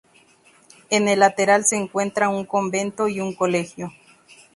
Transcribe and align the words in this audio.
En 0.89 1.07
el 1.07 1.19
lateral 1.19 1.63
se 1.63 1.75
encuentra 1.75 2.27
un 2.27 2.43
convento 2.43 3.07
y 3.07 3.21
un 3.21 3.35
Colegio. 3.35 3.93